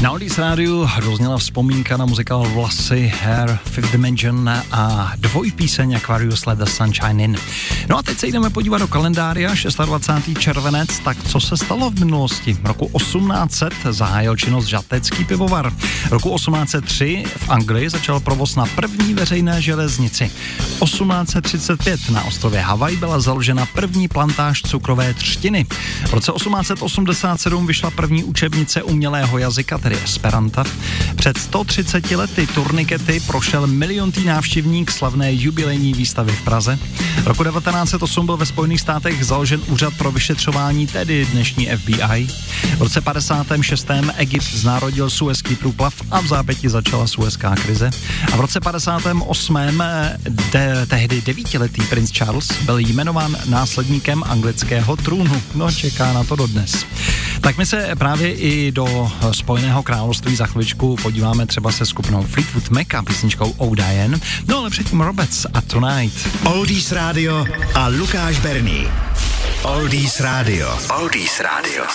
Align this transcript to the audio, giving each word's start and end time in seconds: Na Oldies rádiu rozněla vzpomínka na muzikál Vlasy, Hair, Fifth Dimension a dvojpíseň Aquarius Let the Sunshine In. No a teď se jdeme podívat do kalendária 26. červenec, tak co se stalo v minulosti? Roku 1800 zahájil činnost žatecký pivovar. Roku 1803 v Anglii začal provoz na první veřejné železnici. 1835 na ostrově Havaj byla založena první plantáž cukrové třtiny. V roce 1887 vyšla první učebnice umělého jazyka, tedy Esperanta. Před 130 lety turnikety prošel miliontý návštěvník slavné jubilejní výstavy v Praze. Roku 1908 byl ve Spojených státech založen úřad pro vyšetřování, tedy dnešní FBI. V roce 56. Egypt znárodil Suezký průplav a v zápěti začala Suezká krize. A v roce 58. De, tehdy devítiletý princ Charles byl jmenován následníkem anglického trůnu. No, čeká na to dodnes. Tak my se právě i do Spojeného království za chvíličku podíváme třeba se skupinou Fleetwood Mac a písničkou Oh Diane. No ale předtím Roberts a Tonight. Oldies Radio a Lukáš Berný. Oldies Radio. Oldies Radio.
Na 0.00 0.10
Oldies 0.10 0.38
rádiu 0.38 0.88
rozněla 0.98 1.38
vzpomínka 1.38 1.96
na 1.96 2.06
muzikál 2.06 2.48
Vlasy, 2.48 3.12
Hair, 3.22 3.58
Fifth 3.64 3.92
Dimension 3.92 4.50
a 4.72 5.12
dvojpíseň 5.16 5.96
Aquarius 5.96 6.46
Let 6.46 6.58
the 6.58 6.64
Sunshine 6.64 7.24
In. 7.24 7.36
No 7.88 7.98
a 7.98 8.02
teď 8.02 8.18
se 8.18 8.26
jdeme 8.26 8.50
podívat 8.50 8.78
do 8.78 8.86
kalendária 8.86 9.54
26. 9.84 10.38
červenec, 10.38 10.98
tak 10.98 11.16
co 11.28 11.40
se 11.40 11.56
stalo 11.56 11.90
v 11.90 12.00
minulosti? 12.00 12.56
Roku 12.64 12.90
1800 12.98 13.72
zahájil 13.90 14.36
činnost 14.36 14.66
žatecký 14.66 15.24
pivovar. 15.24 15.72
Roku 16.10 16.34
1803 16.34 17.24
v 17.36 17.50
Anglii 17.50 17.88
začal 17.88 18.20
provoz 18.20 18.56
na 18.56 18.66
první 18.66 19.14
veřejné 19.14 19.62
železnici. 19.62 20.30
1835 20.84 22.10
na 22.10 22.24
ostrově 22.24 22.60
Havaj 22.60 22.96
byla 22.96 23.20
založena 23.20 23.66
první 23.66 24.08
plantáž 24.08 24.62
cukrové 24.62 25.14
třtiny. 25.14 25.66
V 26.06 26.12
roce 26.12 26.32
1887 26.32 27.66
vyšla 27.66 27.90
první 27.90 28.24
učebnice 28.24 28.82
umělého 28.82 29.38
jazyka, 29.38 29.78
tedy 29.90 30.02
Esperanta. 30.04 30.64
Před 31.16 31.38
130 31.38 32.10
lety 32.10 32.46
turnikety 32.46 33.20
prošel 33.20 33.66
miliontý 33.66 34.24
návštěvník 34.24 34.90
slavné 34.90 35.34
jubilejní 35.34 35.92
výstavy 35.92 36.32
v 36.32 36.42
Praze. 36.42 36.78
Roku 37.24 37.44
1908 37.44 38.26
byl 38.26 38.36
ve 38.36 38.46
Spojených 38.46 38.80
státech 38.80 39.24
založen 39.24 39.60
úřad 39.66 39.94
pro 39.94 40.12
vyšetřování, 40.12 40.86
tedy 40.86 41.26
dnešní 41.32 41.66
FBI. 41.66 42.26
V 42.76 42.82
roce 42.82 43.00
56. 43.00 43.88
Egypt 44.16 44.54
znárodil 44.54 45.10
Suezký 45.10 45.56
průplav 45.56 45.94
a 46.10 46.20
v 46.20 46.26
zápěti 46.26 46.68
začala 46.68 47.06
Suezká 47.06 47.54
krize. 47.54 47.90
A 48.32 48.36
v 48.36 48.40
roce 48.40 48.60
58. 48.60 49.58
De, 50.52 50.86
tehdy 50.86 51.22
devítiletý 51.22 51.82
princ 51.82 52.10
Charles 52.10 52.62
byl 52.62 52.78
jmenován 52.78 53.36
následníkem 53.48 54.22
anglického 54.26 54.96
trůnu. 54.96 55.42
No, 55.54 55.72
čeká 55.72 56.12
na 56.12 56.24
to 56.24 56.36
dodnes. 56.36 56.86
Tak 57.40 57.58
my 57.58 57.66
se 57.66 57.96
právě 57.98 58.34
i 58.34 58.72
do 58.72 59.12
Spojeného 59.32 59.82
království 59.82 60.36
za 60.36 60.46
chvíličku 60.46 60.96
podíváme 61.02 61.46
třeba 61.46 61.72
se 61.72 61.86
skupinou 61.86 62.22
Fleetwood 62.22 62.70
Mac 62.70 62.86
a 62.94 63.02
písničkou 63.02 63.54
Oh 63.56 63.76
Diane. 63.76 64.18
No 64.48 64.58
ale 64.58 64.70
předtím 64.70 65.00
Roberts 65.00 65.46
a 65.54 65.60
Tonight. 65.60 66.28
Oldies 66.44 66.92
Radio 66.92 67.44
a 67.74 67.88
Lukáš 67.88 68.38
Berný. 68.38 68.88
Oldies 69.62 70.20
Radio. 70.20 70.78
Oldies 71.00 71.40
Radio. 71.40 71.84